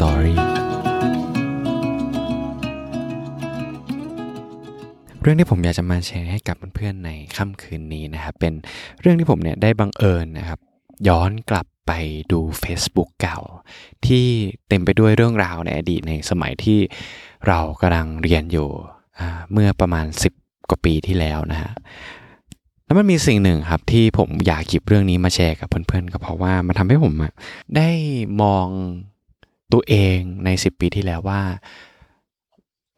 [0.00, 0.34] Story
[5.22, 8.54] เรื่องที่ผมอยากจะมาแชร์ให้กับเพื่อนๆในค่ำคืนนี้นะครับเป็น
[9.00, 10.58] เรื่องที่ผมเนี่ยได้บังเอิญนะครับ
[11.08, 11.92] ย้อนกลับไป
[12.32, 13.38] ดู Facebook เก่า
[14.06, 14.26] ที่
[14.68, 16.78] เต็มไปด้วยเรื่องราวในอดีตในสมัยที่
[17.46, 18.68] เรากำลังเรียนอยู่
[19.52, 20.06] เมื่อประมาณ
[20.38, 21.72] 10 กว่าปีที่แล้วนะฮะ
[22.84, 27.12] แล้วมันมีสิ่งหนึ่งครับที่ผมอยากหยิบเรื่องนี้มาแชร์กับเพื่อนๆก็เพราะว่ามันทำให้ผม
[27.76, 27.88] ได้
[28.42, 28.66] มอง
[29.72, 31.40] ตัวเองใน 10 ปีที่แล้วว่า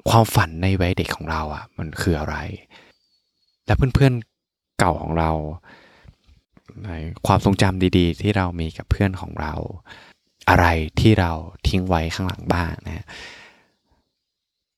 [0.09, 2.37] ความฝันในวัยเด็กของเราอะ มันคืออะไร
[3.67, 5.31] และเพื่อนๆเก่าของเรา
[6.85, 6.91] ใน
[7.27, 9.55] ความทรงจำดีๆ ที่เรามีกับเพื่อนของเรา
[10.49, 10.67] อะไร
[11.01, 11.33] ที่เรา
[11.69, 13.07] ทิ้งไว้ข้างหลังบ้างนะ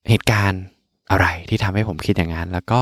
[0.09, 0.63] เหตุการณ์
[1.11, 2.81] อะไรที่ทำให้ผมคิดอย่างนั้น แล้วก็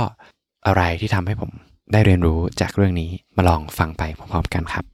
[0.66, 1.50] อะไรที่ทำให้ผม
[1.92, 4.84] ได้เรียนรู้จากเรื่องนี้มาลองฟังไปพร้อมๆกันครับ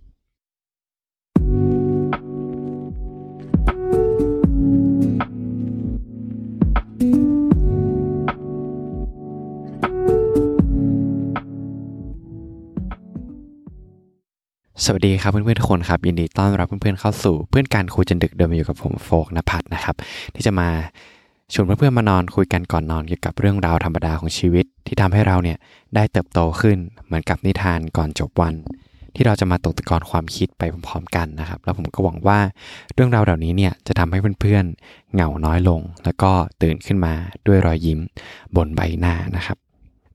[14.88, 19.94] สวัสดีครับเพื่อนๆทุกคนครับยินดีต้อนรับเพื่อนๆเข้าสู่เพื่อนการคุยจนดึกเดิมอยู่กับผมโฟกนภัทรนะครับ
[20.34, 20.68] ที่จะมา
[21.52, 25.58] ชวนเพื่อนๆมานอนคุยกันก่อนนอนเกี่ยวกับเรื่องราวธรรมดาของชีวิต ที่ทำให้เราเนี่ย
[25.94, 26.76] ได้เติบโตขึ้น
[27.06, 28.54] เหมือนกับนิทานก่อนจบวัน
[29.14, 32.38] ที่เราจะมาตกตะกอนความคิดไปพร้อมๆกันนะครับ แล้วผมก็หวังว่า
[32.94, 36.30] เรื่องราวเหล่านี้เนี่ยจะทำให้เพื่อนๆเหงาน้อยลง แล้วก็
[36.62, 37.12] ตื่นขึ้นมา
[37.46, 38.00] ด้วยรอยยิ้ม
[38.56, 39.56] บนใบหน้านะครับ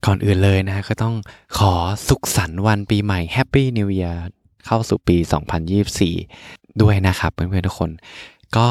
[0.06, 1.14] ก่อนอื่นเลยนะก็ต้อง
[1.58, 1.72] ขอ
[2.08, 4.18] สุขสันต์วันปีใหม่ Happy New Year
[4.68, 5.16] ข้าสู่ปี
[6.18, 7.90] 2024 ด้วยนะครับเพื่อนๆทุกคน
[8.56, 8.68] ก็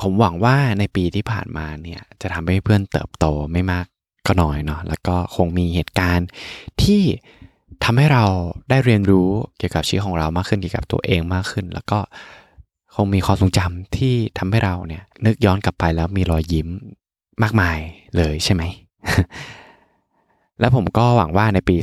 [0.00, 3.86] ผมหวังว่าในปีที่ผ่านมาเนี่ยจะทำให้เพื่อนเติบโตไม่มาก
[4.26, 6.28] ก็น้อยเนาะแล้วก็คงมีเหตุการณ์
[6.82, 7.02] ที่
[7.84, 8.24] ทำให้เรา
[8.70, 11.98] ได้เรียนรู้เกี่ยวกับชีวิตของเรามากขึ้นเกี่ยวกับตัวเองมากขึ้น แล้วก็
[12.94, 16.68] คงมีความทรงจำที่ทำให้เราเนี่ยนึกย้อนกลับไปแล้วมีรอยยิ้ม
[17.42, 17.78] มากมาย
[18.16, 18.62] เลยใช่ไหม
[20.60, 21.76] และผมก็หวังว่าในปี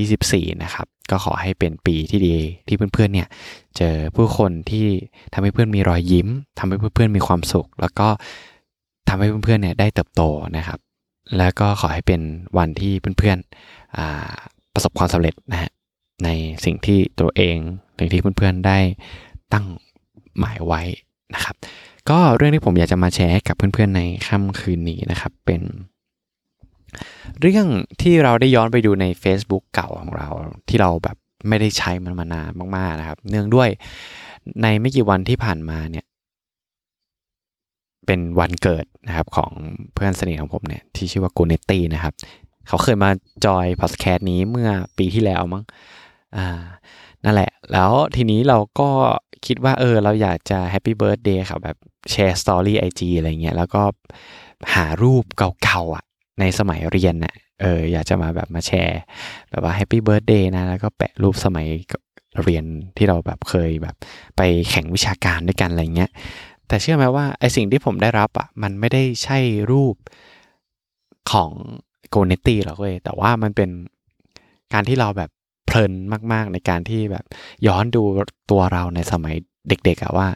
[0.00, 3.28] 2024 นะครับ ก็ขอให้เป็นปีที่ดีที่เพื่อนๆ เนี่ย
[3.76, 4.86] เจอผู้คนที่
[5.32, 6.28] ทำให้เพื่อนมีรอยยิ้ม
[6.58, 8.08] ทำให้เพื่อนๆ มีความสุข แล้วก็
[9.08, 10.22] ทำให้เพื่อนๆ เนี่ยได้เติบโต
[10.56, 10.78] นะครับ
[11.38, 12.20] แล้วก็ขอให้เป็น
[12.58, 15.70] วันที่เพื่อนๆ ประสบความสำเร็จนะฮะ
[16.24, 16.28] ใน
[16.64, 17.56] สิ่งที่ตัวเอง
[17.98, 18.78] สิ่งที่เพื่อนๆ ได้
[19.52, 19.66] ตั้ง
[20.38, 20.82] หมายไว้
[21.34, 21.54] นะครับ
[22.10, 25.62] ก็เรื่องที่ผมอยากจะมาแชร์ให้กับเพื่อนๆ ในค่ำคืนนี้นะครับ เป็น
[27.40, 27.66] เรื่อง
[28.02, 30.28] ที่เราได้ย้อนไปดูใน Facebook เก่าของเรา
[30.68, 31.16] ที่เราแบบ
[31.48, 33.68] ไม่ได้ใช้มันมานานมากๆนะครับ เนื่องด้วย
[34.62, 36.04] ในไม่กี่วันที่ผ่านมาเนี่ย
[38.06, 39.50] เป็นวันเกิดนะครับของ
[39.94, 42.14] เพื่อนสนิทของผมเนี่ยที่ชื่อว่ากูเนตตี้นะครับ
[42.68, 43.10] เขาเคยมา
[43.46, 45.64] จอยพอดแคสต์นี้เมื่อปีที่แล้วมั้ง
[46.36, 46.62] อ่า
[47.24, 48.90] นั่นแหละ แล้วทีนี้เราก็
[49.46, 51.76] คิดว่าเออ เราอยากจะ happy birthday ครับแบบ
[52.10, 53.82] แชร์ story IG อะไรเงี้ย แล้วก็
[54.74, 55.24] หารูป
[55.64, 56.04] เก่าๆอะ
[56.40, 59.00] ในสมัยเรียนเนี่ยเอออยากจะมาแบบมาแชร์
[59.50, 61.66] แบบว่า happy birthday นะ แล้วก็แปะรูปสมัย
[62.42, 62.64] เรียน
[62.96, 63.94] ที่เราแบบเคยแบบ
[64.36, 66.10] ไปแข่งวิชาการด้วยกันอะไรเงี้ย
[66.68, 69.38] แต่เชื่อไหมว่าไอสิ่งที่ผมได้รับอ่ะมันไม่ได้ใช่
[69.70, 69.96] รูป
[71.32, 71.50] ของ
[72.10, 73.70] กูเนตตี้หรอกเว้ยแต่ว่ามันเป็น
[74.72, 75.30] การที่เราแบบ
[75.66, 75.92] เพลิน
[76.32, 77.24] มาก ๆ ในการที่แบบ
[77.66, 78.02] ย้อนดู
[78.50, 79.34] ตัวเราในสมัย
[79.68, 80.28] เด็กๆอะว่า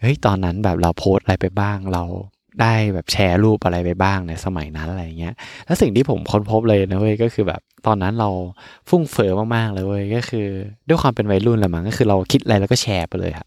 [0.00, 2.02] เฮ้ยตอนนั้นแบบเราโพสต์อะไรไปบ้างเรา
[2.60, 5.34] ได้แบบแชร์รูปอะไรไปบ้างในสมัยนั้นอะไรเงี้ย
[5.66, 8.28] แล้วสิ่งที่ผมค้นพบเลยนะเว้ยก็คือแบบตอนนั้นเรา
[8.88, 10.46] ฟุ่งเฟือมากๆเลยเว้ยก็คือ
[10.88, 13.46] ด้วยความเป็นวัยรุ่นแหละมั้งก็คือเราคิดอะไรแล้วก็แชร์ไปเลยอะ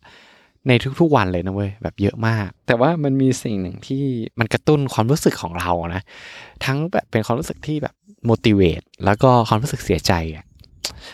[0.67, 4.03] ในทุกๆวันเลยนะเว้ยแบบเยอะมาก แต่ว่ามันมีสิ่งหนึ่งที่
[4.39, 6.01] มันกระตุ้นความรู้สึกของเรานะ
[6.65, 7.95] ทั้งแบบเป็นความรู้สึกที่แบบ
[8.29, 10.45] motivate แล้วก็ความรู้สึกเสียใจอะ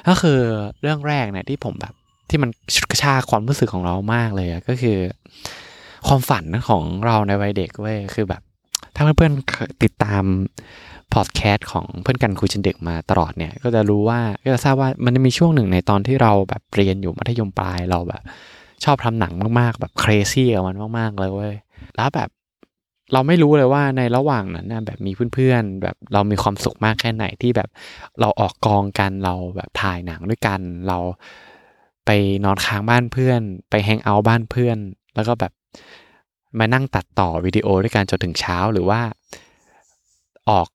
[0.07, 0.39] ก็คือ
[0.81, 1.93] เรื่องแรกเนี่ยที่ผมแบบ
[2.29, 4.97] ที่มันชุดกระชากความรู้สึกของเรามากเลยอะก็คือ
[6.07, 8.41] ความฝันของเราในวัยเด็กเว้ยคือแบบ
[8.95, 10.23] ถ้าเพื่อนๆติดตาม
[11.13, 18.21] พอดแคสต์ของเพื่อนกันคุยจนเด็กมาตลอดเนี่ย ก็จะรู้ว่าก็จะทราบว่ามันจะมีช่วงหนึ่งในตอนที่เราแบบเรียนอยู่มัธยมปลายเราแบบ
[18.83, 21.55] ชอบทำหนังมากๆ แบบเครซี่กับมันมากๆเลยเว้ย
[21.95, 22.29] แล้วแบบ
[23.13, 27.69] เราไม่รู้เลยว่าในระหว่างนั้นนะแบบมีเพื่อนๆ แบบเรามีความสุขมากแค่ไหนที่แบบ
[28.21, 30.97] เราออกกองกันเราแบบถ่ายหนังด้วยกัน เรา
[32.05, 32.09] ไป
[32.45, 34.77] นอนค้างบ้านเพื่อน ไปแฮงเอาท์บ้านเพื่อน
[35.15, 35.51] แล้วก็แบบ
[36.59, 39.01] มานั่งตัดต่อวิดีโอด้วยกันจนถึงเช้าหรือว่า
[40.49, 40.67] ออก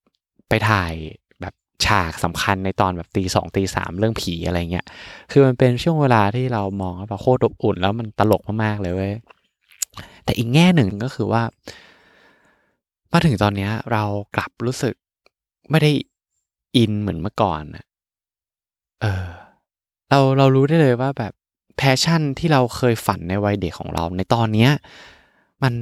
[0.49, 0.93] ไปถ่าย
[1.41, 1.55] แบบ
[1.87, 4.87] ฉากสำคัญในตอนแบบตีสองตีสามเรื่องผีอะไรเงี้ย
[5.31, 9.15] คือมันเป็นช่วงเวลาที่เรามองว่าโคตรอบอุ่น แล้วมันตลกมากๆเลยเว้ย
[10.25, 11.43] แต่อีกแง่หนึ่งก็คือว่า
[13.13, 14.05] มาถึงตอนนี้เรา
[14.37, 14.95] กลับรู้สึก
[15.71, 15.93] ไม่ได้
[16.77, 17.63] อินเหมือนเมื่อก่อน
[19.01, 19.27] เออ
[20.11, 21.33] เราเรารู้ได้เลยว่าแบบ
[21.77, 24.71] passion ที่เราเคยฝันในวัยเด็กของเรา ในตอนเนี้ย
[25.63, 25.75] มัน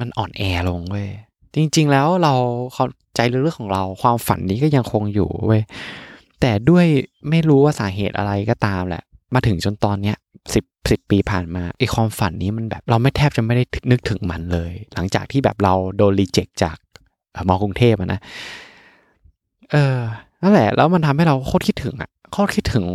[0.00, 1.08] มันอ่อนแอลงเว้ย
[1.54, 2.34] จริง ๆ แล้วเรา
[2.72, 2.84] เข้า
[3.16, 5.62] ใจเรื่องของเราความฝันนี้ก็ยังคงอยู่เว้ย
[6.40, 6.86] แต่ด้วย
[7.30, 9.02] ไม่รู้ว่าสาเหตุอะไรก็ตามแหละ
[9.34, 10.16] มาถึงจนตอนเนี้ย
[10.54, 16.76] สิบสิบปีผ่านมาไอความฝันนี้มันแบบเราไม่แทบจะไม่ได้นึกถึงมันเลย หลังจากที่แบบเราโดน reject จาก
[17.48, 18.20] มอกรุงเทพนะ
[19.72, 19.98] เออ
[20.42, 22.86] นั่นแหละ แล้วมันทำให้เราโคตรคิดถึงอะโคตรคิดถึง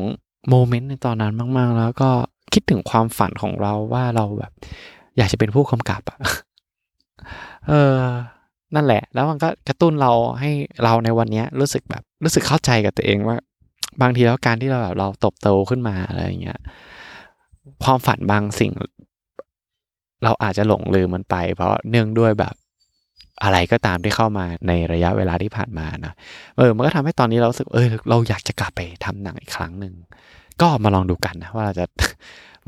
[0.50, 2.10] โมเมนต์ในตอนนั้นมาก ๆ แล้วก็
[2.54, 4.52] คิดถึงความฝันของเราว่าเราแบบ
[5.18, 6.20] อยากจะเป็นผู้กำกับอะ
[7.68, 7.98] เออ
[8.76, 10.52] นั่นแหละ แล้วมันก็กระตุ้นเราให้
[10.84, 13.38] เราในวันนี้รู้สึกแบบ รู้สึกเข้าใจกับตัวเองว่า
[14.02, 16.60] บางทีแล้วการที่เราแบบเราตบโตขึ้นมาอะไรอย่างเงี้ย
[17.84, 18.72] ความฝันบางสิ่ง
[20.24, 22.54] เราอาจจะหลงลืมมันไป เพราะเนื่องด้วยแบบ
[23.44, 26.14] อะไรก็ตามที่เข้ามาในระยะเวลาที่ผ่านมานะ
[26.58, 29.94] เออ มันก็ทำให้ตอนนี้เราสึกเออเราอยากจะกลับไปทำหนังอีกครั้งหนึ่ง
[30.62, 31.86] ก็มาลองดูกันนะว่าเราจะ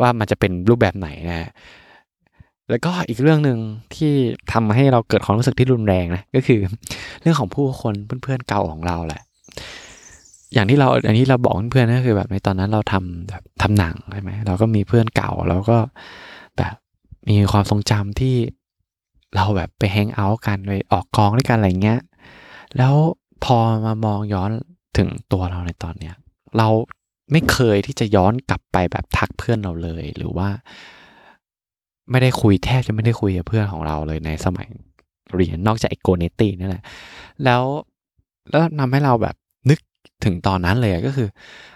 [0.02, 1.50] ว่ามันจะเป็นรูปแบบไหนนะ
[2.70, 3.58] แล้วก็อีกเรื่องหนึ่ง
[3.96, 4.12] ที่
[4.52, 6.60] ทำให้เราเกิดความรู้สึกที่รุนแรงนะก็คือ
[7.22, 7.94] เรื่องของผู้คน
[8.24, 9.22] เพื่อนๆเก่าของเราแหละ
[10.54, 15.78] อย่างที่เราอันนี้เราบอกเพื่อนๆก็คือแบบในตอนนั้นเราทำแบบทำหนังใช่ไหมเราก็มีเพื่อนเก่าแล้วก็
[16.58, 16.74] แบบ
[17.30, 18.36] มีความทรงจำที่
[19.36, 22.00] เราแบบไปแฮงเอาท์กันไปออกกองด้วยกันอะไรเงี้ย
[22.78, 22.94] แล้ว
[23.44, 24.52] พอมามองย้อน
[24.98, 26.16] ถึงตัวเราในตอนเนี้ย
[26.58, 26.68] เรา
[27.32, 30.50] ไม่เคยที่จะย้อนกลับไปแบบทักเพื่อนเราเลย หรือว่า
[32.12, 34.68] ไม่ได้คุยแทบจะไม่ได้คุยกับเพื่อนของเราเลยในสมัย
[35.36, 36.84] เรียนนอกจากไอโกเนตี้นั่นแหละ
[37.44, 37.64] แล้ว
[38.50, 39.36] แล้วทำให้เราแบบ
[39.70, 39.80] นึก
[40.26, 41.30] ถึงตอนนั้นเลยก็คือ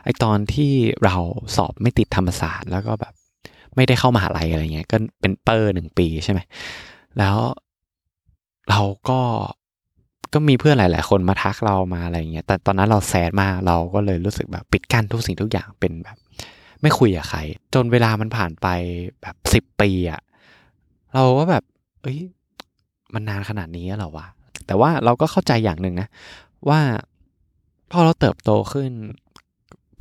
[0.04, 0.72] ไอตอนที่
[1.06, 1.16] เรา
[1.56, 3.14] สอบไม่ติดธรรมศาสตร์แล้วก็แบบ
[3.76, 6.40] ไม่ได้เข้ามหาลัยอะไรเงี้ย ก็เป็นเปอร์หนึ่งปีใช่ไหม
[7.20, 7.38] แล้ว
[8.70, 9.20] เราก็
[10.34, 16.18] ก็มีเพื่อนหลาย ๆ คนมาทักเรามาอะไรเงี้ย แต่ตอนนั้นเราแซดมากเราก็เลยรู้สึกแบบปิดกั้นทุกสิ่งทุกอย่างเป็นแบบ
[16.82, 17.40] ไม่คุยกับใคร
[17.74, 18.68] จนเวลามันผ่านไป
[19.22, 20.22] แบบสิบปีอะ
[21.14, 21.64] เราก็แบบ
[22.02, 22.20] เอ้ย
[23.14, 24.28] มันนานขนาดนี้เหรอวะ
[24.68, 26.08] แต่ว่าเราก็เข้าใจอย่างหนึ่งนะ
[26.70, 26.80] ว่า
[27.92, 28.92] พอเราเติบโตขึ้น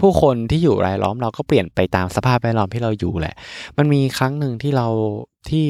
[0.01, 3.35] ผู้คนที่อยู่รายล้อมเราก็เปลี่ยนไปตามสภาพแวดล้อมที่เราอยู่แหละ
[3.79, 4.87] มันมีครั้งหนึ่งที่เรา
[5.49, 5.67] ที่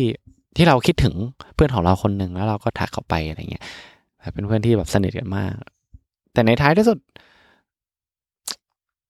[0.56, 1.14] ที่เราคิดถึง
[1.54, 3.64] เพื่อนของเราคนหนึ่งแล้วเราก็ทักเขาไปอะไรเงี้ย
[4.34, 5.54] เป็นเพื่อนที่แบบสนิทกันมาก
[6.32, 6.98] แต่ในท้ายที่สุด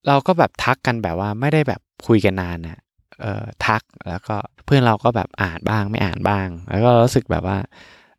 [0.07, 2.81] เราก็แบบทักกันแบบว่าไม่ได้แบบคุยกันนานนะ
[3.21, 4.37] เอ่อทักแล้วก็
[4.67, 7.59] เพื่อนเราก็แบบอ่านบ้างไม่อ่านบ้าง แล้วก็รู้สึกแบบว่า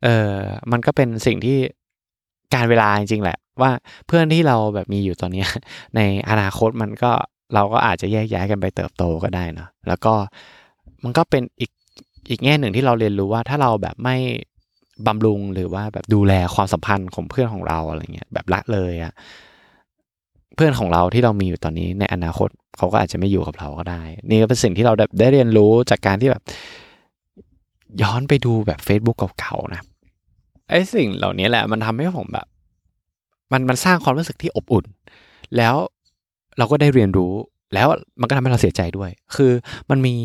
[0.03, 0.33] เออ
[0.71, 1.57] มันก็เป็นสิ่งที่
[2.53, 3.71] การเวลาจริงๆแหละ ว่า
[4.07, 5.45] เพื่อนที่เราแบบมีอยู่ตอนนี้
[5.95, 7.11] ในอนาคตมันก็
[7.53, 10.13] เราก็อาจจะแยกย้ายกันไปเติบโตก็ได้นะแล้วก็
[11.03, 11.71] มันก็เป็นอีก
[12.29, 14.17] อีกแง่หนึ่งที่เราเรียนรู้ว่าถ้าเราแบบไม่
[15.07, 19.13] บำรุงหรือว่าแบบดูแลความสัมพันธ์ของเพื่อนของเราอะไรเงี้ยแบบละเลยอะ
[20.55, 26.43] เพื่อนของเราที่เรามีอยู่ตอนนี้ในอนาคตเขาก็อาจจะไม่อยู่กับเราก็ได้ นี่ก็เป็นสิ่งที่เราได้เรียนรู้จากการที่แบบ
[28.01, 29.81] ย้อนไปดูแบบ Facebook เก่าๆนะ
[30.69, 32.47] ไอ้สิ่งเหล่านี้แหละ มันทำให้ผมแบบ
[33.51, 34.85] มันมันสร้างความรู้สึกที่อบอุ่น
[35.57, 35.75] แล้ว
[36.57, 37.33] เราก็ได้เรียนรู้
[37.73, 37.87] แล้ว
[38.21, 39.51] มันก็ทำให้เราเสียใจด้วย คือ
[39.89, 40.15] มันมี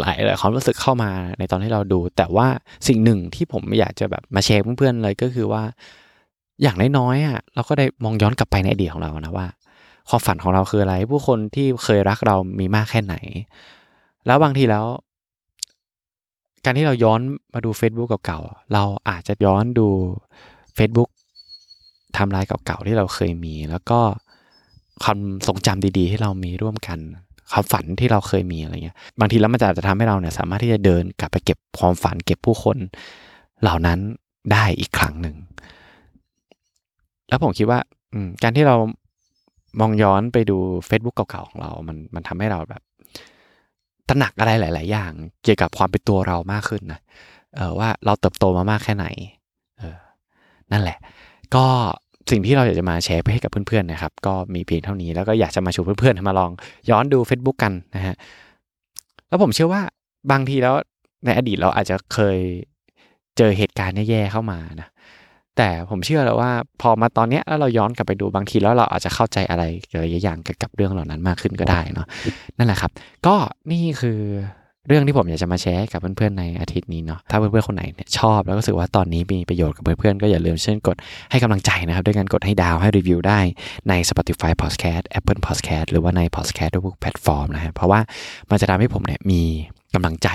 [0.00, 2.46] หลายหลายความรู้สึกเข้ามาในตอนที่เราดู แต่ว่า
[2.88, 5.62] สิ่งหนึ่งที่ผมอยากจะแบบมาแชร์เพื่อนๆเลยก็คือว่า
[6.62, 9.46] อย่างน้อยๆอะเราก็ได้มองย้อนกลับไปในอดีตของเรานะว่า
[10.08, 13.14] ความฝันของเราคืออะไร ผู้คนที่เคยรักเรามีมากแค่ไหน
[14.26, 14.86] แล้วบางทีแล้ว
[16.64, 17.20] การที่เราย้อน
[17.54, 19.88] มาดู Facebook เก่าๆเราอาจจะย้อนดู
[20.76, 21.10] Facebook
[22.16, 24.00] ทำลายเก่าๆที่เราเคยมี แล้วก็
[25.02, 26.98] ความทรงจำดีๆ ที่เรามีร่วมกัน
[27.50, 32.78] ความฝันที่เราเคยมีอะไรเงี้ย บางทีแล้วมันจะจะทำให้เราเนี่ยสามารถที่จะเดินกลับไปเก็บความฝันเก็บผู้คน
[33.62, 33.98] เหล่านั้น
[34.52, 35.36] ได้อีกครั้งหนึ่ง
[37.28, 37.80] แล้วผมคิดว่า
[38.42, 38.76] การที่เรา
[39.80, 40.58] มองย้อนไปดู
[40.88, 42.82] Facebook เก่าๆของเรา มันมันทำให้เราแบบ
[44.08, 47.00] ตระหนักอะไรหลาย ๆ อย่าง เกี่ยวกับความเป็นตัวเรามากขึ้นนะ
[47.56, 49.06] เออว่าเราเติบโตมามากแค่ไหน
[49.78, 49.96] เออ
[50.72, 50.98] นั่นแหละ
[51.56, 51.66] ก็
[52.30, 56.50] สิ่งที่เราอยากจะมาแชร์ไปให้กับเพื่อนๆนะครับ ก็มีเพียงเท่านี้แล้วก็อยากจะมาชวนเพื่อนๆมาลอง
[56.90, 58.14] ย้อนดู Facebook กันนะฮะ
[59.28, 59.82] แล้วผมเชื่อว่า
[60.30, 60.74] บางทีแล้ว
[61.24, 62.38] ในอดีตเราอาจจะเคย
[63.36, 64.88] เจอเหตุการณ์แย่ๆเข้ามานะ
[65.56, 72.06] แต่ผมเชื่อแล้วว่าพอมาตอนนี้แล้วเราย้อนกลับไปดูบางทีแล้วเราอาจจะเข้าใจอะไรหลายอย่างเกี่ยวกับเรื่องเหล่านั้นมากขึ้นก็ได้เนาะ
[72.58, 72.90] นั่นแหละครับ
[73.26, 73.34] ก็
[73.72, 74.20] นี่คือ
[74.88, 80.96] เรื่องที่ผมอยากจะมาแชร์กับเพื่อนๆในอาทิตย์นี้เนาะถ้าเพื่อนๆคนไหนเนี่ยชอบแล้วก็รู้สึกว่าตอนนี้มีประโยชน์กับเพื่อนๆก็อย่าลืมเช่นกด
[81.30, 83.40] ให้กำลังใจนะครับด้วยการกดให้ดาวให้รีวิวได้
[83.88, 88.00] ใน Spotify Podcast Apple Podcast หรือว่าใน Podcast ทุกแพลตฟอร์มนะฮะเพราะว่า
[88.50, 89.42] มันจะทำให้ผมเนี่ยมี
[89.94, 90.28] กำลังใจ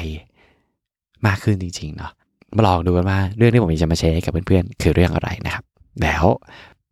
[1.28, 2.12] มากขึ้นจริงๆเนาะ
[2.56, 5.64] มาลองดูกันว่าเรื่องที่ผมอยากจะมาแชร์กับเพื่อนๆคือเรื่องอะไรนะครับ
[6.04, 6.26] แล้ว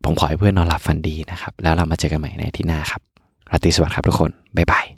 [0.04, 3.00] ผมขอให้เพื่อนนอนหลับฝันดีนะครับแล้วเรามาเจอกันใหม่ในที่หน้าครับ
[3.50, 4.97] ราตรีสวัสดิ์ครับทุกคนบ๊ายบาย